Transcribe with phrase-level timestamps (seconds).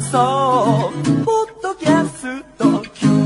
[0.00, 0.92] 放送
[1.26, 2.64] ポッドキャスト。
[2.64, 3.20] QR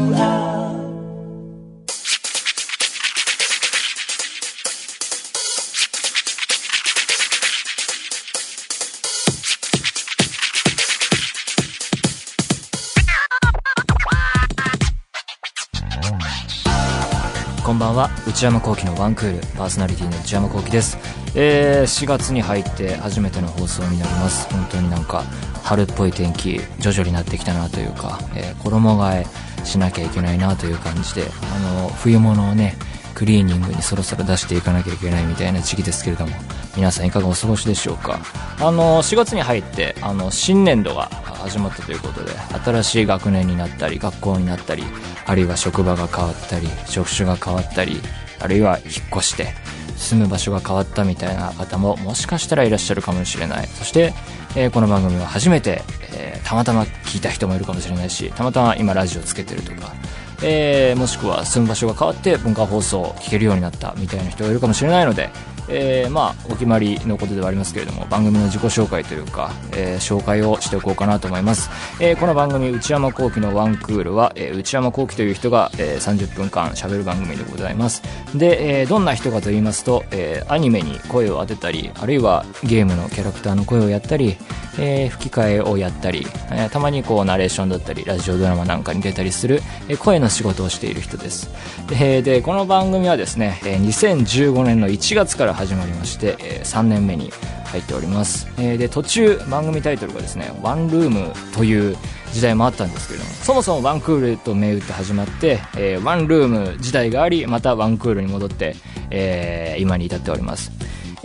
[17.64, 18.11] こんばんは。
[18.27, 19.46] 内山聖輝のワンクール。
[19.56, 20.98] パーソナリティの内山聖輝です、
[21.36, 24.52] えー、4月に入って初めての放送になります。
[24.52, 25.22] 本当になんか
[25.64, 31.24] 春っぽい天気徐々になってきたなというか、えー衣替えしなきゃいけないなという感じで
[31.55, 32.77] あの冬物をね
[33.14, 36.32] クリーニングにそろそろ出していかなきゃいけないみたいな時期ですけれども
[36.77, 38.19] 皆さんいかがお過ごしでしょうか？
[38.60, 42.33] あの4月に入ってあの新年度が始まったということで
[42.64, 44.83] 新しい学年になったり学校になったり
[45.27, 48.00] あるいは職場が変わったり職種が変わったり
[48.41, 49.55] あるいは引っ越して
[49.96, 53.69] 住む場所が変わったみたいな方ももしかしたらいらっしゃるかもしれない。
[53.69, 54.12] そして、
[54.56, 55.83] えーこの番組は初めて、
[56.16, 59.94] えーたまたま聞いた人もいるかもしれないしたまたま今ラジオつけてるとか
[60.42, 65.30] えーもしくは住む場所が変わって文化放送を聞けるようになったみたいな人がいるかもしれないので、
[65.69, 71.70] えーまあお決まりのことではありますけれども番組の自己紹介というか、えー紹介をしておこうかなと思います、
[72.01, 78.03] えーこの番組内山聖輝のワンクールは、えー内山聖輝という人が、えー30分間喋る番組でございます。
[78.35, 84.37] で、えーどんな人かと言いますと、えーアニメに声を当てたりあるいはゲームのキャラクターの声をやったり、
[84.79, 91.48] えー吹き替えをやったり、えーたまにこうナレーションだったりラジオドラマなんかに出たりする、えー声の仕事をしている人です。
[91.89, 97.30] ででこの番組はですね、えー2015年の1月から始まりまして、え3年目に
[97.66, 101.96] 入っております、えーで途中番組タイトルがですね「ワンルーム」という
[102.33, 108.77] 時代もあったんですけれどもそもそもワンクールと銘打って始まって、えーワンルーム時代がありまたワンクールに戻って、
[109.11, 110.72] えー今に至っております。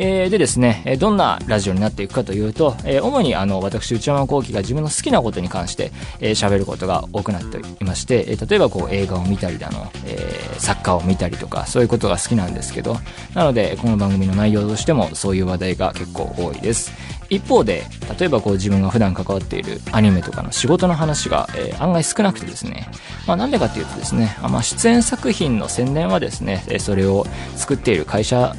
[0.02, 12.98] えーでですね、どんなラジオになっていくかというと、えー主にあの私内山聖輝が自分の好きなことに関してえー喋、ることが多くなっていまして、え例えばこう映画を見たりだの、えーサッカーを見たりとかそういうことが好きなんですけど
[13.34, 16.92] なのでこの番組の内容としてもそういう話題が結構多いです。
[17.30, 17.84] 一方で
[18.18, 22.88] 例えばこう自分が普段関わっているアニメとかの仕事の話が、えー案外少なくてですね、
[23.28, 28.56] まあ、なんでかっていうとですね、まあ、出演作品の宣伝はですねそれを作っている会社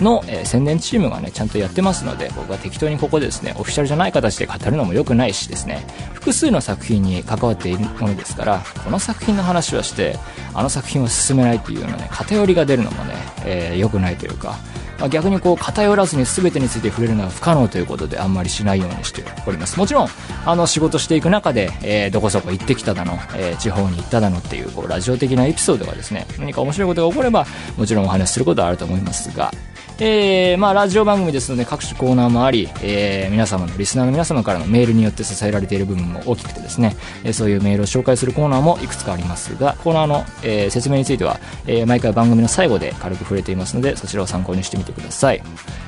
[0.00, 5.86] の、えー宣伝チームがねちゃんとやってますので僕が適当にここでですねオフィシャルじゃない形で語るのも良くないしですね。
[6.14, 10.16] 複数の作品に関わっているものですからこの作品の話をして
[10.54, 13.14] あの作品を進めないっていうようなね偏りが出るのもね、
[13.44, 14.56] えー良くないというか
[14.98, 19.78] まあ、逆にこう偏らずに全てについて触れるのは不可能ということであんまりしないようにしております。
[19.78, 20.08] もちろん
[20.44, 29.52] あの仕事していく中で、えーどこそこ行ってきただの、えー地方に行っただのっていうこうラジオ的なエピソードがですね何か面白いことが起こればもちろんお話しすることはあると思いますが
[30.00, 45.42] えーまあ、ラジオ番組ですので各種コーナーもあり、えー皆様のリスナーの皆様からのメールによって支えられている部分も大きくてですね、えーそういうメールを紹介するコーナーもいくつかありますがコーナーの、えー説明については、えー毎回番組の最後で軽く触れていますのでそちらを参考にしてみてください、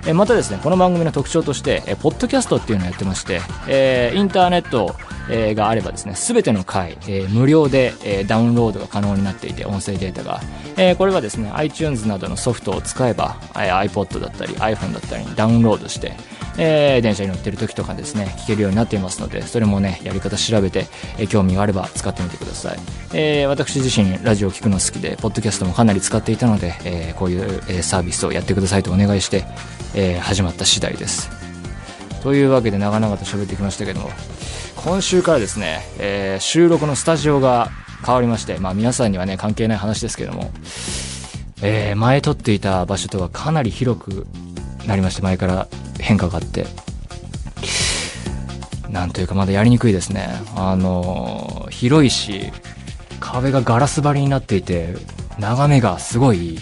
[0.06, 4.97] えーまたですねこの番組の特徴として、えーポッドキャストっていうのをやってまして、えーインターネット
[5.31, 10.41] えーがあればですね、すべての回、えー無料で、えーダウンロードが可能になっていて、音声データが。
[10.77, 16.13] えーこれはですね、iTunes などのソフトを使えば、iPod だったり iPhone だったりにダウンロードして、
[16.59, 20.87] えー電車に乗ってる時とかですね、聞けるようになっていますので、それもね、やり方調べて、
[21.19, 22.79] えー興味があれば使ってみてください。
[23.12, 29.45] えー私自身、ラジオを聞くの好きで、ポッドキャストもかなり使っていたので、えーこういう、えーサービスをやってくださいとお願いして、
[29.95, 31.50] えー始まった次第です。
[32.22, 34.10] というわけで長々と喋ってきましたけども
[34.84, 37.69] 今週からですね、えー収録のスタジオが
[38.04, 40.50] 変わりまして、まあ、皆さんにはね関係ない話ですけども、
[41.62, 44.26] えー前撮っていた場所とはかなり広く
[44.86, 46.66] なりまして前から変化があって
[48.88, 50.28] なんというかまだやりにくいですね。
[50.56, 52.52] あのー広いし
[53.20, 54.94] 壁がガラス張りになっていて
[55.38, 56.58] 眺めがすごい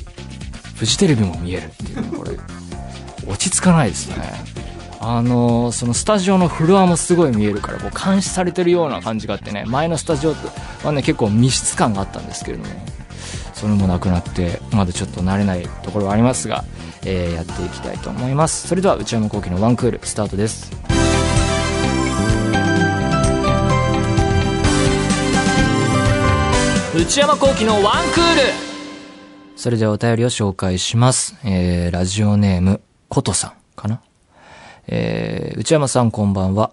[0.74, 2.32] フジテレビも見えるっていうねこれ
[3.26, 4.57] 落ち着かないですね。
[5.00, 10.34] あのーそのスタジオのフロアもすごい見えるからこう監視されてるような感じがあってね前のスタジオ
[10.84, 12.70] はね結構密室感があったんですけれども
[13.54, 16.64] それもなくなってまだちょっと慣れないところはありますが、
[17.04, 18.68] えーやっていきたいと思います。
[18.68, 20.70] それでは内山昂輝のワンクールスタートです。
[26.94, 28.40] 内山昂輝のワンクール。
[29.56, 31.36] それではお便りを紹介します。
[31.44, 34.00] えー、ラジオネーム、ことさんかな
[34.88, 36.72] えー、内山さんこんばんは。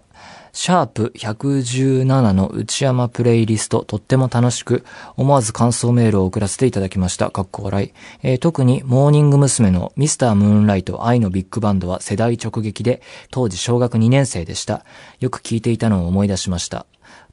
[0.56, 4.86] シャープ117の内山プレイリスト、とっても楽しく、
[5.18, 7.30] 思わず感想メールを送らせていただきました。
[7.30, 7.92] かっこ笑い。
[8.22, 9.70] えー特に、モーニング娘。
[9.70, 14.86] のミスタームーンライト愛のビッグバンドは世代直撃で、当時小学2年生でした。
[15.20, 16.86] よく聞いていたのを思い出しました。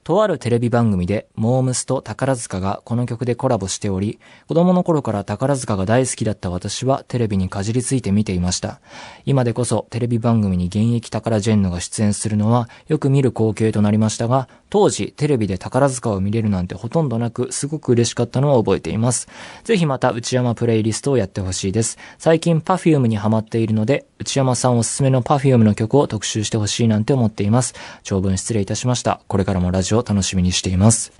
[0.04, 8.82] とあるテレビ番組で、モームスと宝塚がこの曲でコラボしており、子供の頃から宝塚が大好きだった私はテレビにかじりついて見ていました。
[9.26, 19.28] 今でこそテレビ番組に現役宝ジェンヌが出演するのはよく見る光景となりましたが、当時テレビで宝塚を見れるなんてほとんどなく、すごく嬉しかったのは覚えています。
[19.64, 21.98] ぜひまた内山プレイリストをやってほしいです。
[22.18, 27.74] 最近 Perfume にハマっているので、内山さんおすすめの Perfume の曲を特集してほしいなんて思っています。
[28.04, 29.22] 長文失礼いたしました。
[29.28, 31.12] これからもラジオを楽しみにしています。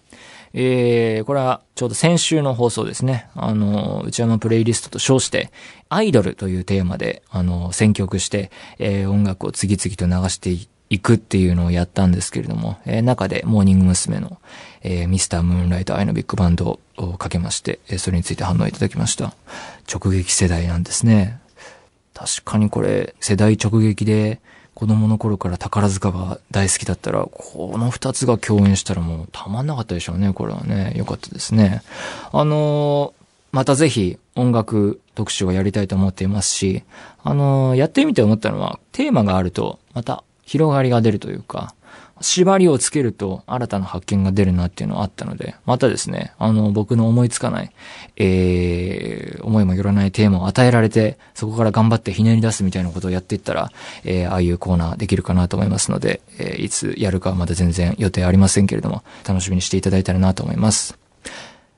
[0.56, 3.28] えー、これはちょうど先週の放送ですね。
[3.36, 5.52] あの、内山プレイリストと称して、
[5.90, 10.52] アイドルというテーマで、あの、選曲して、えー、音楽を次々と流して
[10.90, 14.20] いくっていうのをやったんですけれども、えー、中でモーニング娘。
[14.20, 14.38] の、
[14.84, 19.34] えー、ミスタームーンライト愛のビッグバンドをかけまして、えー、それについて反応いただきました。
[19.92, 21.40] 直撃世代なんですね。
[22.14, 24.40] 確かにこれ、世代直撃で、
[24.74, 30.34] 子供の頃から宝塚が大好きだったら、この二つが共演したらもうたまんなかったでしょうね。
[30.34, 30.94] これはね。
[30.96, 31.84] よかったですね。
[32.32, 33.24] あのー
[33.54, 36.82] またぜひ音楽特集をやりたいと思っていますし、
[37.24, 41.76] あのーやってみて思ったのは、テーマがあると、また広がりが出るというか、
[42.24, 47.72] 縛りをつけると新たな発見が出るなっていうのはあったので、またですね、あの、僕の思いつかない、
[48.16, 53.72] えー、思いもよらないテーマを与えられて、そこから頑張ってひねり出すみたいなことをやっていったら、
[54.06, 60.98] えー、ああいうコーナーできるかなと思いますので、えー、いつやるかはまだ全然予定ありませんけれども、楽しみにしていただいたらなと思います。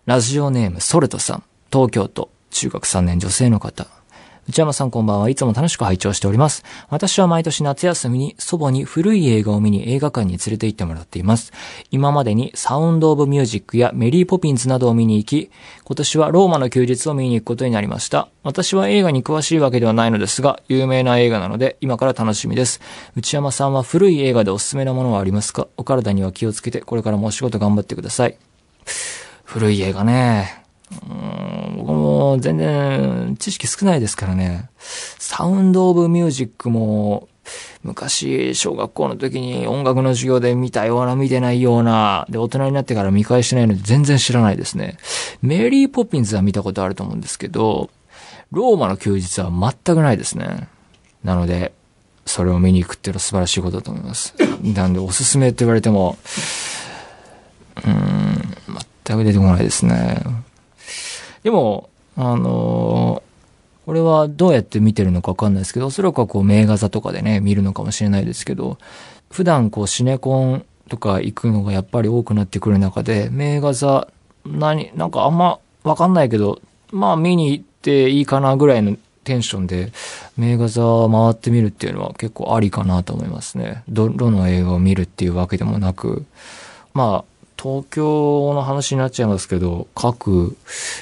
[0.05, 1.43] ラジオネーム、ソルトさん、
[1.73, 3.87] 東京都、中学3年女性の方。
[4.47, 6.63] 内山さんこんばんはいつも楽しく拝聴しております。
[6.89, 11.51] 私は毎年夏休みに祖母に古い映画を見に映画館に連れて行ってもらっています。
[11.89, 15.49] 今までにサウンドオブミュージックやメリーポピンズなどを見に行き、
[15.83, 18.29] 今年はローマの休日を見に行くことになりました。
[18.43, 22.81] 私は映画に詳しいわけではないのですが、有名な映画なので今から楽しみです。
[23.15, 25.67] 内山さんは古い映画でおすすめなものはありますか？
[25.75, 28.37] お体には気をつけて、これからもお仕事頑張ってください。
[29.43, 30.64] 古い映画ね。
[30.91, 34.69] うん僕も全然知識少ないですからね。
[35.19, 37.27] サウンドオブミュージックも、
[37.83, 44.97] 昔、小学校の時に音楽の授業で見たような見てないような、で、大人になってから見返してないので全然知らないですね。
[45.41, 47.89] メリーポピンズは見たことあると思うんですけど、
[48.51, 50.67] ローマの休日は全くないですね。
[51.23, 51.73] なので、
[52.25, 54.33] それを見に行くっていうのは素晴らしいことだと思います。
[54.63, 56.17] なんで、おすすめって言われても、
[57.77, 58.55] うーん、
[59.05, 60.23] 全く出てこないですね。
[61.45, 63.25] でも、あのー
[63.85, 68.79] これはどうやって見てるのかわかんないですけど、おそらくはこう名画座とかでね、見るのかもしれないですけど、
[69.29, 74.07] 普段こうシネコンとか行くのがやっぱり多くなってくる中で、名画座、
[74.43, 79.91] 何、なんかあんまわかんないけど、まあ見に行っていいかなぐらいのテンションで、
[80.35, 83.83] 名画座回ってみるっていうのは結構ありかなと思いますね。
[83.87, 86.25] ど、どの映画を見るっていうわけでもなく、
[86.95, 87.34] まあ、
[87.65, 90.55] 東京の話になっちゃいますけど、各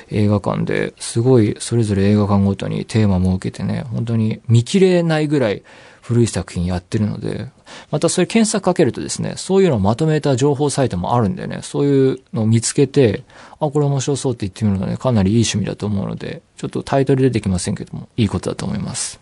[0.10, 5.62] 映画館ですごいそれぞれ映画館ごとにテーマ設けてね、本当に見切れないぐらい
[6.00, 7.50] 古い作品やってるので、
[7.92, 13.24] またそれ検索かけるとですね、そういうのをまとめた情報サイトもあるんでね、そういうのを見つけて、
[13.60, 19.20] あ、これ面白そうって言ってみるのはね、かなりいい趣味だと思うので、ちょっとタイトル出てきませんけども、いいことだと思います。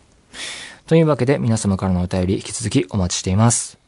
[0.86, 3.80] というわけで皆様からのお便り引き続きお待ちしています。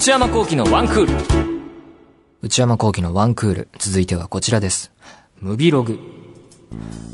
[0.00, 1.60] 内山幸喜のワンクール。
[2.40, 3.68] 内山幸喜のワンクール。
[3.78, 4.92] 続いてはこちらです。
[5.40, 5.98] ムビログ。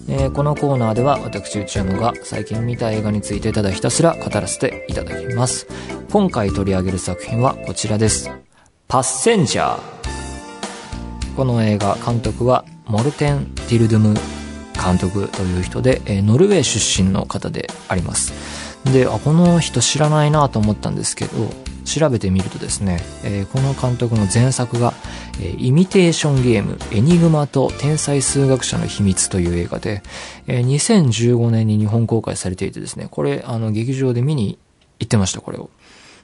[0.09, 5.67] えーこのコーナーでは私内山が最近見た映画についてただひたすら語らせていただきます。
[6.13, 8.31] 今回取り上げる作品はこちらです。
[8.87, 11.35] パッセンジャー。
[11.35, 14.15] この映画監督はモルテン・ティルドゥム
[14.81, 18.33] 監督という人で、えーノルウェー出身の方であります。
[18.93, 21.51] で、あ、この人知らないなと思ったんですけど、
[21.87, 24.93] 調べてみるとですね、えーこの監督の前作が、
[25.41, 30.03] えーイミテーションゲーム、エニグマと天才数学者の秘密という映画で、
[30.47, 34.59] えー2015年に日本公開されていてですね、これ、あの、劇場で見に
[34.99, 35.71] 行ってました、これを。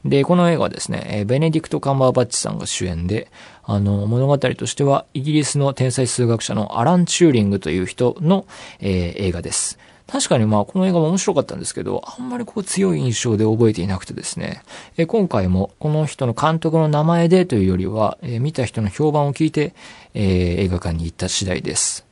[0.05, 3.31] で、この映画はですね、えーベネディクト・カンバーバッチさんが主演で、
[3.63, 8.47] あの、物語としては、イギリスの天才数学者のアラン・チューリングという人の、
[8.81, 9.79] えー映画です。
[10.13, 14.63] 確かにまあ、この映画も面白かったんですけど、あんまりこう強い印象で覚えていなくてですね、
[14.99, 19.75] え今回もこの人の監督の名前でというよりは、え見た人の評判を聞いて、
[20.13, 22.05] えー映画館に行った次第です。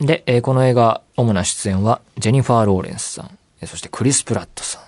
[0.00, 4.82] で、えこの映画、主な出演は、ジェニファー・ローレンスさん、そしてクリス・プラットさん。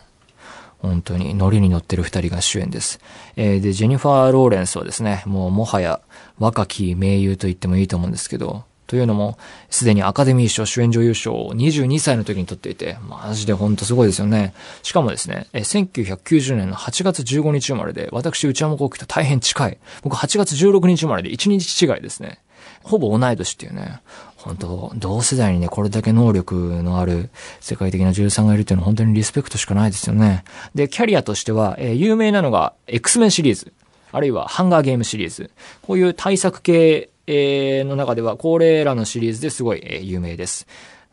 [0.81, 2.99] 本当にノリに乗ってる二人が主演です。
[3.37, 6.01] えーで、ジェニファー・ローレンスはですね、もうもはや
[6.41, 14.55] 若き名優と言ってもいいと思うんですけど、というのも、すでにアカデミー賞主演女優賞を22歳の時に取っていて、マジでほんとすごいですよね。
[14.83, 19.79] しかもですね、え1990年の8月15日生まれで、私内山幸輝と大変近い。
[20.03, 22.41] 僕8月16日生まれで1日違いですね。
[22.83, 24.01] ほぼ同い年っていうね。
[24.37, 27.29] 本当同世代にね、これだけ能力のある
[27.61, 30.45] 世界的な女優さんがいるっていうのは本当にリスペクトしかないですよね。
[30.75, 33.75] で、キャリアとしては、えー、有名なのが X メンシリーズ、
[34.13, 35.51] あるいはハンガーゲームシリーズ。
[35.83, 40.67] こういう対策系、えー、の中では、これらのシリーズですごい、えー、有名です。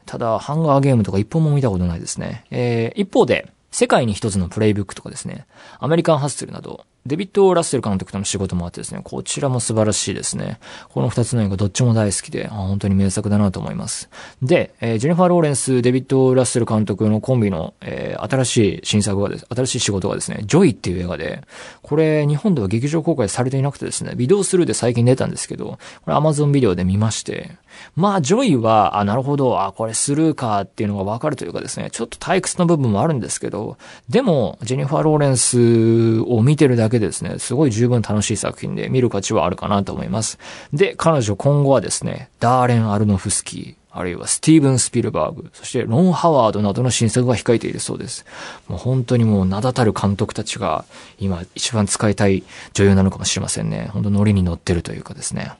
[0.05, 2.45] ただ、ハンガーゲームとか一本も見たことないですね。
[2.51, 5.45] えー、一方で、世界に一つのプレイブックとかですね、
[5.79, 10.59] アメリカンハッスルなど、デビッド・ラッセル監督との仕事もあってですね、こちらも素晴らしいですね。
[10.89, 14.09] この二つの映画どっちも大好きで、本当に名作だなと思います。
[14.41, 21.43] で、えー、ジェニファー・ローレンス、デビッド・ラッセル監督のコンビの、えー、新しい新作がです、新しい仕事がですね、ジョイっていう映画で、
[21.83, 27.51] これ日本では劇場公開されていなくてですね、ビデオスルーで最近出たんですけど、これ Amazon ビデオで見まして、
[27.95, 33.77] まあ、ジョイは、あ、なるほど、あ、これスルーかっていうのがわかるというかですね、ちょっと退屈な部分もあるんですけど、
[34.09, 40.37] でも、ジェニファー・ローレンスを見てるだけでですね、すごい十分楽しい作品で見る価値はあるかなと思います。
[40.73, 48.25] で、彼女今後はですね、ダーレン・アルノフスキー、あるいはスティーブン・スピルバーグ、そしてロン・ハワードなどの新作が控えているそうです。
[48.67, 50.83] もう本当にもう名だたる監督たちが
[51.17, 53.89] 今一番使いたい女優なのかもしれませんね。
[53.93, 55.53] 本当ノリに乗ってるというかですね。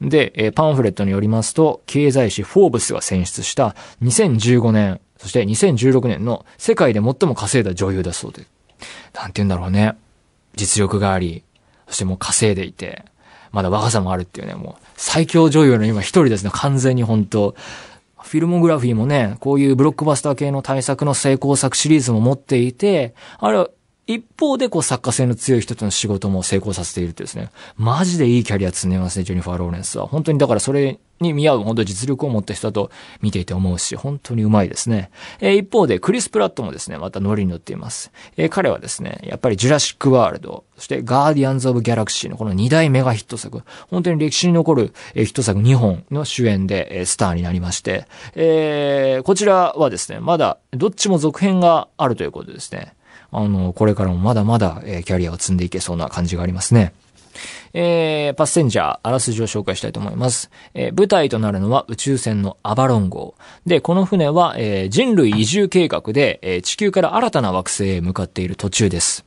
[0.00, 8.46] で、えパンフレットによりますと、経済誌フォーブスが選出した2015年、そして2016年の世界で最も稼いだ女優だそうで。
[9.12, 9.96] なんて言うんだろうね。
[10.54, 11.44] 実力があり、
[11.88, 13.04] そしてもう稼いでいて、
[13.52, 17.54] まだ若さもあるっていうね、もう最強女優の今一人ですね、完全に本当。
[18.18, 23.66] フィルモグラフィーもね、こういうブロックバスター系の対策の成功作シリーズも持っていて、あれ
[24.06, 27.50] 一方で、こう、作家性の強い人との仕事も成功させているってですね。
[27.76, 30.06] マジでいいキャリア積んでますね、ジェニファー・ローレンスは。
[30.06, 32.90] 本当に、だからそれに見合う、本当実力を持った人だと
[33.20, 35.10] 見ていて思うし、本当にうまいですね。
[35.40, 38.10] えー、一方で、クリス・プラットもですね、またノリに乗っています。
[38.36, 52.94] えー、彼はですね、やっぱりジュラシック・ワールド、そしてガーディアンズ・オブ・ギャラクシーのこの二大メガヒット作、本当に歴史に残る、ヒット作2本の主演で、え、スターになりまして、えー、こちらはですね、まだ、どっちも続編があるということですね、
[53.32, 56.92] あの、これからもまだまだ、えー、キャリアを積んでいけそうな感じがありますね。
[57.72, 60.50] えー、パッセンジャー、あらすじを紹介したいと思います。
[60.74, 63.34] えー、舞台となるのは宇宙船のアバロン号。
[63.66, 69.24] で、この船は、えー、人類移住計画で、えー、地球から新たな惑星へ向かっている途中です。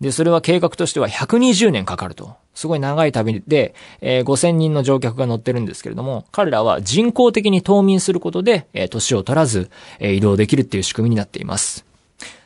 [0.00, 2.34] で、それは計画としては120年かかると。
[2.54, 11.84] すごい長い旅で、えー、5000人の乗客が乗ってるんですけれども、彼らは人工的に冬眠することで、えー、年を取らず、えー、移動できるっていう仕組みになっています。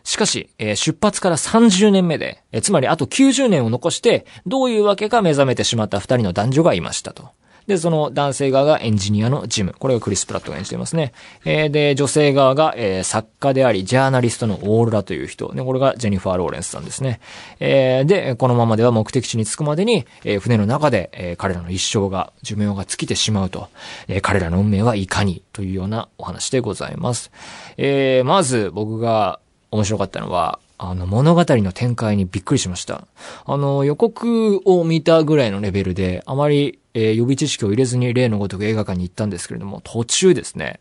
[0.07, 7.31] しかし、えー、出発から30年目で、えー、つまりあと90年を残して、どういうわけか目覚めてしまった二人の男女がいましたと。
[7.67, 9.75] で、その男性側がエンジニアのジム。
[9.77, 11.13] これがクリス・プラットが演じていますね。
[11.45, 15.53] えー、で、女性側が、えー、作家であり、ジャーナリストのオーロラという人。
[15.53, 17.19] で、これがジェニファー・ローレンスさんですね。
[17.59, 23.69] えー、で、このままでは目的地に着くまでに、えー、船の中で、えー、彼らの一生が、寿命が尽きてしまうと。
[24.07, 25.43] えー、彼らの運命はいかに？
[25.53, 27.33] というようなお話でございます。
[27.79, 29.41] えー、まず僕が
[29.77, 33.07] 面白かったのは、あの、物語の展開にびっくりしました。
[33.45, 40.79] あの、予告を見たぐらいのレベルで、あまり、えー、予備知識を入れずに例のごとく映画館に行ったんですけれども、途中ですね、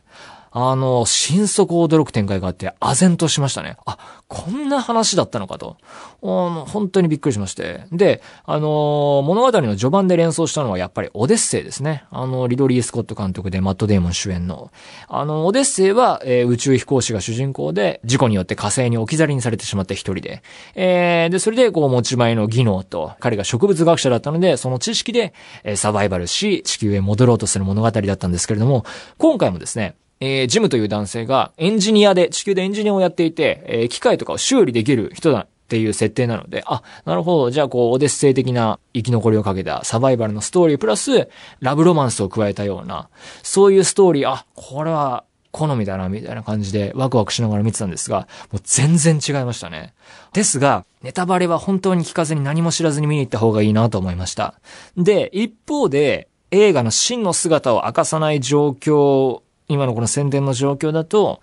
[0.58, 3.76] あの、心底驚く展開があって、唖然としましたね。
[3.86, 3.98] あ、
[4.30, 5.76] こんな話だったのかと。
[6.22, 7.84] 本当にびっくりしまして。
[7.92, 12.06] で、あの物語の序盤で連想したのはやっぱりオデッセイですね。
[12.10, 14.72] あの、リドリー・スコット監督でマット・デーモン主演の。
[15.10, 20.42] あの、オデッセイは、えー、宇宙飛行士が主人公で、事故によって火星に置き去りにされてしまった一人で。
[20.76, 25.34] えー、で、それで、こう、持ち前の技能と、彼が植物学者だったので、その知識で、
[25.66, 28.86] えー、サバイバルし、地球へ戻ろうとする物語だったんですけれども、
[29.18, 37.52] 今回もですね、えー、ジムという男性がエンジニアで、地球でエンジニアをやっていて、えー、機械とかを修理できる人だっていう設定なので、あ、なるほど。
[37.52, 41.28] じゃあ、こう、オデッセイ的な生き残りをかけたサバイバルのストーリープラス、
[41.60, 43.10] ラブロマンスを加えたような、
[43.44, 49.94] そういうストーリー、あ、これは好みだな、みたいな感じでワクワクしながら見てたんですが、もう全然違いましたね。
[50.34, 54.56] ですが、ネタバレは本当に聞かずに何も知らずに見に行った方がいいなと思いました。
[54.98, 61.42] で、一方で、映画の真の姿を明かさない状況今のこの宣伝の状況だと、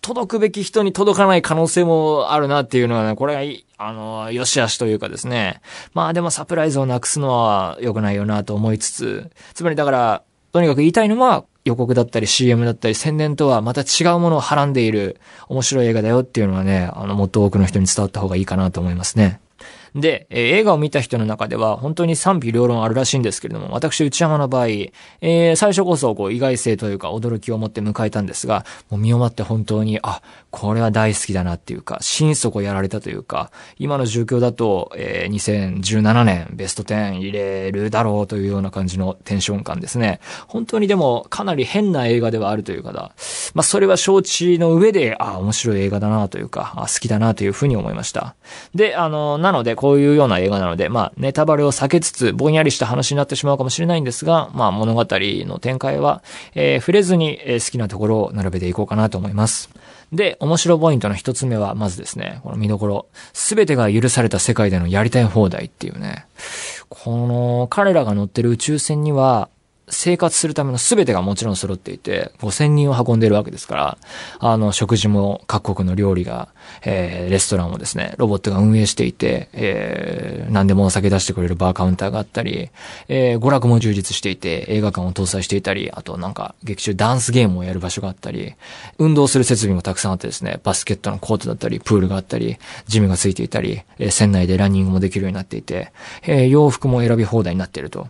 [0.00, 5.60] 届くべき人に届かない可能性もあるなっていうのはね、これが、あの、良し悪しというかですね。
[5.92, 10.22] まあでもサプライズをなくすのは良くないよなと思いつつ、つまりだから、
[10.52, 19.40] とにかく言いたいのは予告だったり CM だったり宣伝とはまた違うものをはらんでいる面白い映画だよっていうのはね、あの、もっと多くの人に伝わった方がいいかなと思いますね。
[19.94, 40.20] で、えー映画を見た人の中では本当に賛否両論あるらしいんですけれども、私内山の場合、えー最初こそこう意外性というか驚きを持って迎えたんですが、もう見終わって本当に、あ、これは大好きだなっていうか、心底やられたというか、今の状況だと、えー2017年ベスト10入れるだろうというような感じのテンション感ですね。
[40.46, 48.34] 本当にでもかなり変な映画ではあるというか、まあそれは承知の上で、あ、面白い映画だなというか、あ好きだなというふうに思いました。
[48.74, 56.22] で、あの、なのでこういうような映画なので、まあネタバレを避けつつ、ぼんやりした話になってしまうかもしれないんですが、まあ物語の展開は、
[56.54, 59.70] えー触れずに、えー好きなところを並べていこうかなと思います。
[60.12, 66.26] で、面白ポイントの一つ目は、まずですね、この見どころ、すべてが許された世界でのやりたい放題っていうね、
[66.90, 69.48] この、彼らが乗ってる宇宙船には、
[69.90, 73.98] 生活するための全てがもちろん揃っていて、5000人を運んでるわけですから、
[74.38, 76.48] あの、食事も各国の料理が、
[76.82, 82.70] えー、レストランもですね、ロボットが運営していて、えー、何でもお酒出してくれるバーカウンターがあったり、
[83.08, 88.54] えー、娯楽も充実していて、映画館を搭載していたり、あとなんか、劇中ダンスゲームをやる場所があったり、
[88.98, 95.92] 運動する設備もたくさんあってですね、バスケットのコートだったり、プールがあったり、ジムがついていたり、えー船内でランニングもできるようになっていて、
[96.22, 98.08] えー洋服も選び放題になっていると。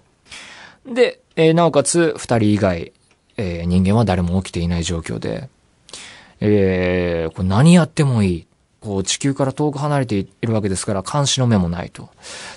[0.89, 2.93] で、えーなおかつ、二人以外、
[3.37, 5.49] えー人間は誰も起きていない状況で、
[6.41, 8.47] えーこれ何やってもいい。
[8.81, 12.03] こう、地球から遠く離れているわけですから、監視の目もないと。
[12.03, 12.13] だか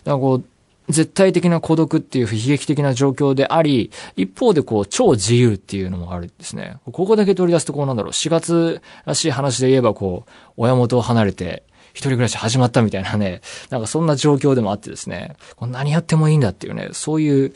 [0.05, 0.43] らこう、
[0.89, 6.77] 絶対的な孤独っていう悲劇的な状況であり、一方でこう、超自由っていうのもあるんですね。
[6.91, 17.53] ここだけ取り出すとこうなんだろう、4月らしい話で言えばこう、親元を離れて、一人暮らし始まったみたいなね、なんかそんな状況でもあってですね、こ何やってもいいんだっていうね、そういう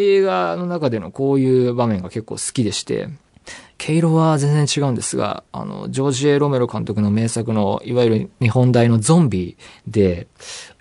[0.00, 3.08] 映画の中でのこういう場面が結構好きでして、
[3.78, 10.26] 毛色は全然違うんですが、あの、ジョージ・エロメロ監督の名作の、いわゆる日本大のゾンビで、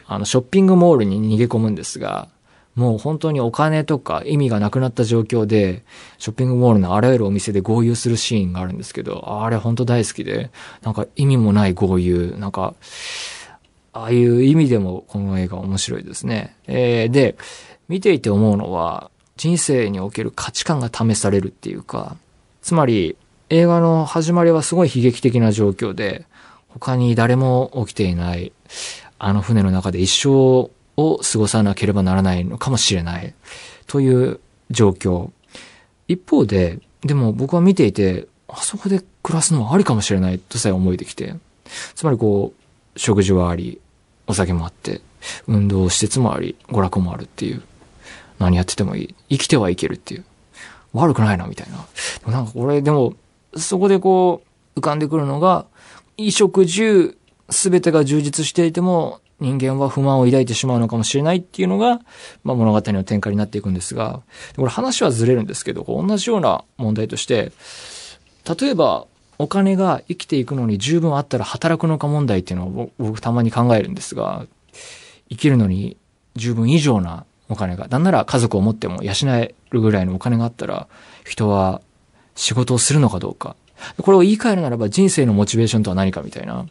[0.06, 2.28] あの、ショッピングモールに逃げ込むんですが、
[2.76, 5.84] もう本当にお金とか意味がなくなった状況で、
[6.18, 10.50] ショッピングモールのあらゆるお店で合流するシーンがあるんですけど、あれ本当大好きで、
[10.82, 12.76] なんか意味もない合流、なんか、
[13.92, 16.56] ああいう意味でもこの映画面白いですね。
[16.68, 17.38] えーで、
[17.90, 22.18] 見ていて思うのは、人生における価値観が試されるっていうか、
[22.62, 23.16] つまり
[23.50, 26.26] 映画の始まりはすごい悲劇的な状況で、
[26.68, 28.52] 他に誰も起きていない、
[29.18, 30.30] あの船の中で一生
[30.98, 33.34] を過ごさなければならないのかもしれない、
[33.88, 35.32] という状況。
[36.10, 41.34] 一方で、でも僕は見ていて、あそこで暮らすのはありかもしれないとさえ思えてきて、
[41.96, 43.80] つまりこう、食事はあり、
[44.28, 45.00] お酒もあって、
[45.48, 47.64] 運動施設もあり、娯楽もあるっていう。
[48.40, 49.16] 何やっててもいい。
[49.30, 50.26] 生きてはいけるっていう。
[50.94, 51.86] 悪くないな、みたいな。
[52.32, 53.14] なんかこれ、でも、
[53.56, 54.42] そこでこ
[54.76, 55.66] う、浮かんでくるのが、
[56.18, 57.18] 衣食住、
[57.50, 62.02] すべてが充実していても、人間は不満を抱いてしまうのかもしれないっていうのが、
[62.44, 64.22] まあ物語の展開になっていくんですが、
[64.56, 67.52] これ話はずれるんですけど、同じような問題として、
[68.60, 69.06] 例えば、
[69.38, 74.46] お金が生きていくのに十分あったら働くのか問題っていうのを僕たまに考えるんですが、
[75.30, 75.96] 生きるのに
[76.36, 80.88] 十分以上なお金が、なんなら家族を持っても養えるぐらいのお金があったら、
[81.26, 81.82] 人は
[82.36, 83.56] 仕事をするのかどうか。
[84.02, 86.66] これを言い換えるならば人生のモチベーションとは何かみたいな。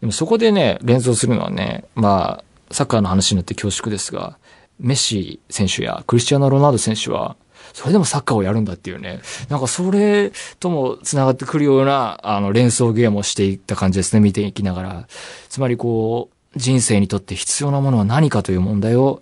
[0.00, 4.38] でもそこでね、連想するのはね、まあ、サッカーの話になって恐縮ですが、
[4.80, 7.36] メッシ選手やクリスチャーノ・ロナウド選手は、
[7.72, 9.20] それでもサッカーをやるんだっていうね。
[9.48, 15.08] なんかそれとも繋がってくるような、あの、連想ゲームをしていった感じですね、見ていきながら。
[15.48, 19.20] つまりこう、人生にとって必要なものは何かという問題を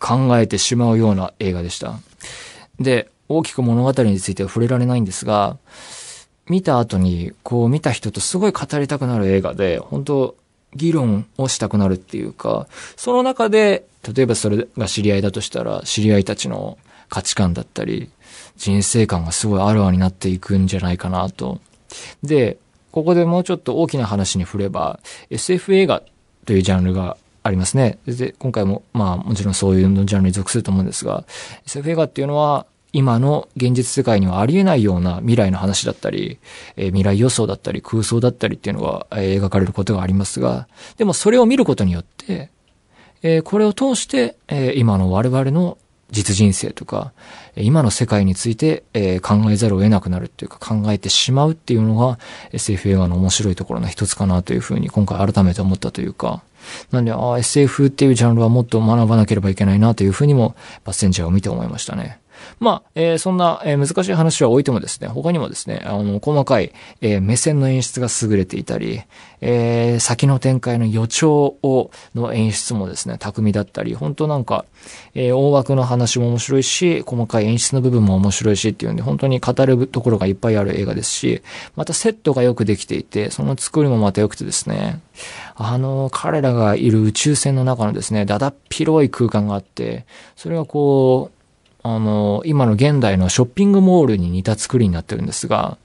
[0.00, 2.00] 考えてしまうような映画でした。
[2.80, 5.58] で、大きく物語については触れられないんですが、
[6.48, 10.36] 見た後に、こう見た人とすごい語りたくなる映画で、本当
[10.74, 18.10] 議論をしたくなるっていうか、その中で、例えばそれが知り合いだとしたら、知り合いたちの価値観だったり、
[18.56, 21.60] 人生観がすごいあるあになっていくんじゃないかなと。
[22.22, 22.58] で、
[22.90, 24.98] ここでもうちょっと大きな話に振れば、
[25.30, 26.02] SF 映画
[26.46, 27.98] というジャンルがありますね。
[28.06, 31.24] で、今回も、まあもちろんそういうジャンルに属すると思うんですが、
[31.66, 36.38] SF 映画っていうのは、今の現実世界にはありえないような未来の話だったり、
[36.76, 42.50] えー未来予想だったり空想だったりっていうのが、えー描かれることがありますが、でもそれを見ることによって、
[43.22, 45.78] えーこれを通して、え今の我々の
[46.10, 47.12] 実人生とか、
[47.56, 52.18] 今の世界について、え考えざるを得なくなるっていうか考えてしまうっていうのが
[52.52, 56.42] SF 映画の面白いところの一つかなというふうに今回改めて思ったというか、
[56.90, 62.19] なんで、ああ、SF っていうジャンルはもっと学ばなければいけないなというふうにも、パッセンジャーを見て思いましたね。
[62.58, 69.02] まあ、えー、そんな、えー、難しい話は置いてもですね、他にもですね、あの、細かい、えー、目線の演出が優れていたり、
[69.40, 74.64] えー、先の展開の予兆を、の演出もですね、巧みだったり、本当なんか、
[75.14, 81.42] えー、大枠の話も面白いし、細かい演出の部分も面白いしっていうんで、本当に語るところがいっぱいある映画ですし、
[81.76, 85.00] またセットがよくできていて、その作りもまた良くてですね、
[85.54, 91.39] あの、彼らがいる宇宙船の中のですね、だだっ広い空間があって、それがこう、
[91.82, 95.78] あの、今の現代のショッピングモールに似た作りになってるんですが、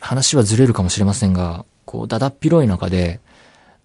[0.00, 3.20] 話はずれるかもしれませんが、こう、だだっ広い中で、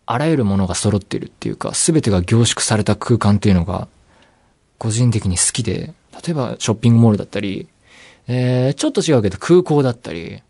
[0.05, 3.87] あらゆるものが揃っているっていうか、すべてが凝縮された空間っていうのが、
[4.77, 5.93] 個人的に好きで、
[6.25, 7.67] 例えばショッピングモールだったり、
[8.27, 10.41] えー、ちょっと違うけど空港だったり、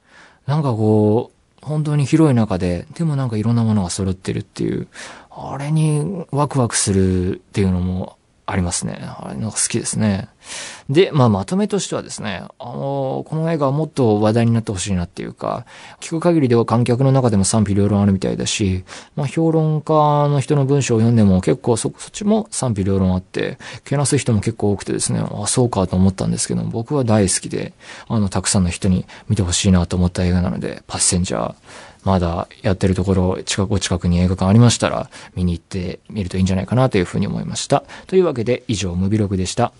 [0.45, 4.87] なんかこう、本当に広い中で、でもなんかいろんなものが揃ってるっていう、
[5.31, 8.99] あれにワクワクするっていうのもありますね。
[9.01, 10.27] あれ、なんか好きですね。
[10.89, 15.65] で、まあ、まとめとしてはですね、あの、この映画はもっと話題になってほしいなっていうか、
[16.01, 18.83] 聞く限りでは観客の中でも賛否両論あるみたいだし、
[19.15, 19.93] まあ、評論家
[20.27, 27.71] の人の文章を読んでも結構そ、そっちも賛否両論あって、けなす人も結構多くてですね、あ、そうかと思ったんですけど、僕は大好きで、
[28.09, 31.55] あの、たくさんの人に見てほしいなと思った映画なので、パッセンジャー、
[32.03, 37.83] まだやってるところ、近く、お近くに映画館ありましたら、見に行ってみるといいんじゃないかなというふうに思いました。
[38.07, 39.73] というわけで、以上、ムビログでした。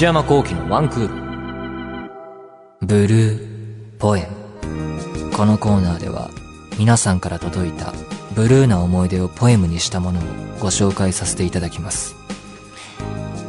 [0.00, 2.86] 内山幸喜のワンクール。
[2.86, 4.39] ブルーポエム。
[5.40, 6.28] このコーナーでは
[6.78, 7.94] 皆さんから届いた
[8.34, 10.22] ブルーな思い出をポエムにしたものを
[10.60, 12.14] ご紹介させていただきます。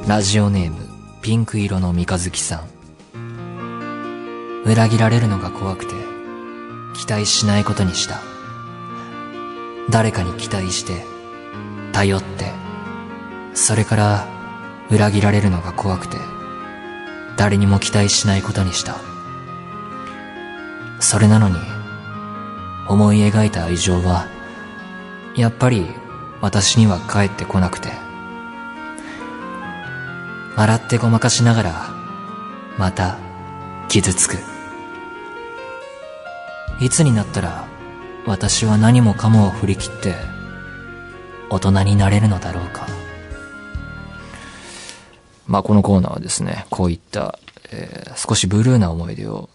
[0.08, 0.88] ラジオネーム
[1.22, 2.64] ピンク色の三日月さ
[3.14, 4.64] ん。
[4.64, 5.94] 裏切られるのが怖くて
[6.96, 8.22] 期待しないことにした。
[9.90, 10.94] 誰かに期待して
[11.92, 12.54] 頼って
[13.54, 14.28] それから
[14.90, 16.16] 裏切られるのが怖くて
[17.36, 18.96] 誰にも期待しないことにした。
[21.02, 21.71] それなのに
[22.88, 24.28] 思い描いた愛情は、
[25.36, 25.86] やっぱり
[26.42, 27.90] 私には帰ってこなくて。
[30.56, 31.90] 洗ってごまかしながら、
[32.78, 33.18] また
[33.88, 34.38] 傷つく。
[36.80, 37.66] いつになったら
[38.26, 40.16] 私は何もかもを振り切って
[41.50, 42.88] 大人になれるのだろうか。
[45.48, 47.38] まあこのコーナーはですね、こういった、
[47.72, 49.50] えー、少しブルーな思い出を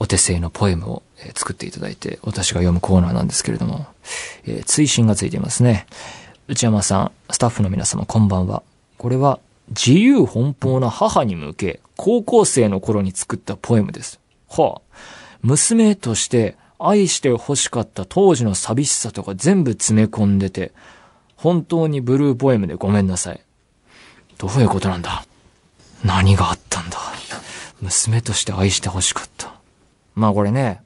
[0.00, 1.02] お手製のポエムを、
[1.34, 3.86] 作っていただいて、私が読むコーナーなんですけれども、
[4.46, 5.86] えー、追伸がついていますね。
[6.48, 8.62] 内山さん、スタッフの皆様こんばんは。
[8.96, 14.18] これは、自由奔放な母に向け、高校生の頃に作ったポエムです。
[14.48, 14.96] はあ、
[15.42, 20.72] 娘として愛して欲しかった当時の寂しさとか全部詰め込んでて、
[21.36, 23.40] 本当にブルーポエムでごめんなさい。
[24.38, 25.24] どういうことなんだ？
[26.02, 26.98] 何があったんだ？
[27.80, 29.39] 娘として愛して欲しかった。
[30.14, 30.82] まあこれね、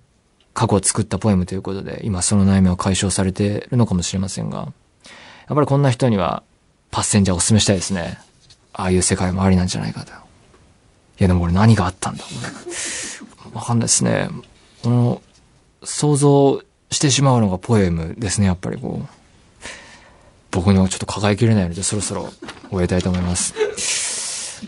[0.55, 6.43] 過去作ったポエムということで、今その悩みを解消されてるのかもしれませんが、やっぱりこんな人には、
[6.91, 8.19] パッセンジャーお勧めしたいですね。
[8.73, 10.13] ああいう世界もありなんじゃないかと。
[10.13, 10.15] い
[11.19, 12.25] やでもこれ何があったんだ
[13.53, 14.29] わかんないですね。
[14.83, 15.23] この、
[15.83, 19.09] 想像してしまうのがポエムですね、やっぱりこう。
[20.51, 22.33] 僕にはちょっと抱えきれないので、そろそろ
[22.71, 23.55] 終えたいと思います。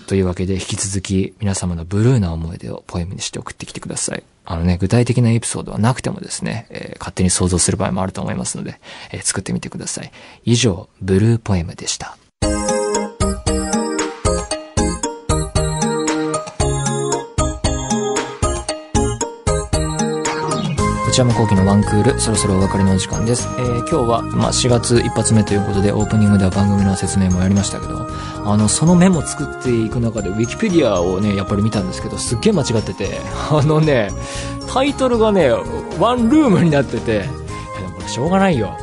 [0.07, 4.25] というわけで、引き続き皆様のブルーな思い出をポエムにして送ってきてください。
[4.47, 8.81] あのね、具体的なエピソードはなくてもですね、えー、勝手に想像する場合もあると思いますので、
[9.11, 10.13] えー、作ってみてください。
[10.45, 12.17] 以上、ブルーポエムでした。
[21.17, 23.49] 内山幸喜のワンクール、そろそろお別れのお時間です。
[23.59, 28.07] えー、今日は、まあ、4月一発目ということで、オープニングでは番組の説明もやりましたけど、
[28.45, 33.19] あの、そのメモ作っていく中で、ウィキペディアをね、やっぱり見たんですけど、すっげえ間違ってて、
[33.51, 34.11] あのね、
[34.71, 35.53] タイトルがね、
[35.99, 38.77] ワンルームになってて、いやでもこれしょうがないよ。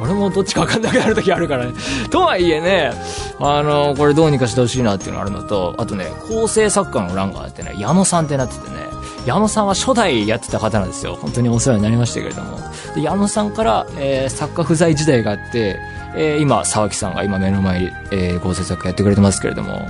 [0.00, 1.72] 俺もどっちかわかんなくなる時あるからね。
[2.08, 2.92] とはいえね、
[3.40, 8.89] あの、これどうにかしてほしいなっていうのあるのと、あとね、構成作家の欄があってね、矢野さんってなっててね、
[9.26, 11.16] 矢野さんは初代やってた方なんですよ。
[11.16, 12.58] 本当にお世話になりましたけれども。
[12.94, 15.78] で、矢野さんから、えー、作家不在時代があって、
[16.14, 19.88] えー、今、沢木さんが今目の前に、えー、合成作家やってくれてますけれども、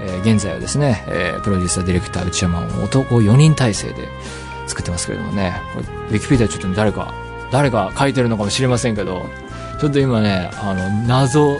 [0.00, 4.08] えー、現在はですね、えー、プロデューサー、ディレクター、内山を男4人体制で
[4.66, 7.12] 作ってますけれどもね、これ、ウィキペディアちょっと誰か、
[7.50, 9.26] 誰か書いてるのかもしれませんけど、
[9.80, 11.58] ちょっと今ね、あの、謎、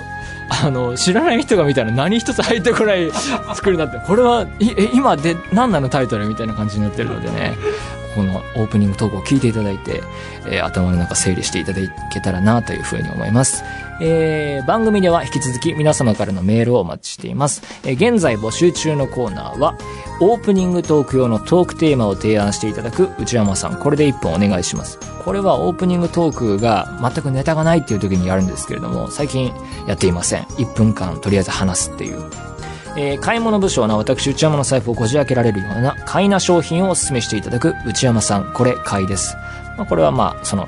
[0.65, 3.11] あの、知らない人が見たら何一つ入ってこない
[3.55, 7.57] 作りになって、これは、え、今で、何なのタイトルみたいな感じになってるのでね、
[8.15, 10.03] このオープニングトークを聞いていただいて、
[10.47, 11.81] えー頭の中整理していただ
[12.13, 13.65] けたらなというふうに思います。
[14.01, 17.63] えー番組では引き続き皆様からのメールをお待ちしています。
[17.85, 19.77] えー現在募集中のコーナーは、
[20.21, 24.99] オープニングトーク用のトークテーマを提案していただく内山さん、これで一本お願いします。
[25.25, 29.53] これはオープニングトークが全くネタがないっていう時にやるんですけれども、最近
[29.87, 30.43] やっていません。
[30.43, 32.52] 1分間とりあえず話すっていう。
[32.97, 39.37] えー買い物不詳な私内山の財布をこじ開けられるような買いな商品をお勧めしていただく内山さん、これ買いです。
[39.79, 40.67] まあ、これはまあ、その、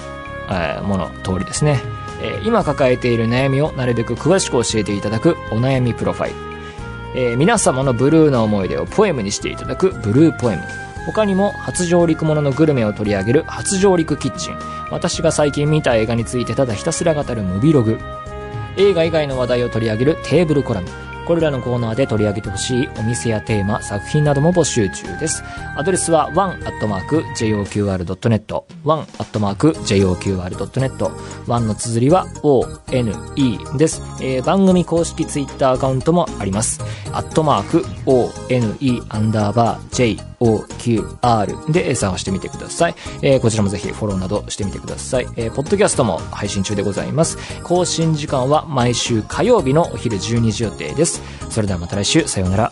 [0.50, 1.80] えーもの通りですね。
[2.22, 6.36] えー今抱えている悩みをなるべく詳しく教えていただくお悩みプロファイル。
[7.16, 10.62] えー皆様のブルーな思い出をポエムにしていただくブルーポエム。
[11.06, 14.56] 他にも初上陸もののグルメを取り上げる初上陸キッチン。
[14.90, 17.98] 私が最近見た映画についてただひたすら語るムビログ。
[18.78, 20.88] 映画以外の話題を取り上げるテーブルコラム。
[21.26, 25.42] これらのコーナーで取り上げてほしいお店やテーマ、作品なども募集中です。
[25.76, 27.34] アドレスは one.joqr.net
[28.84, 29.24] one.joqr.net
[31.46, 33.12] one の綴りは one
[33.78, 34.02] です。
[34.20, 36.82] えー番組公式ツイッターアカウントもあります。
[37.12, 42.94] アットマーク one アンダーバー OQR でえー探してみてください。
[43.22, 45.28] えーこちらもぜひフォローなどしてみてください。
[45.36, 47.38] えーポッドキャストも配信中でございます。
[47.62, 51.22] 更新時間は毎週火曜日のお昼12時予定です。
[51.50, 52.70] それではまた来週、さようなら。